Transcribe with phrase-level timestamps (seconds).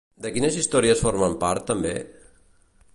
[0.25, 1.93] De quines històries formen part també?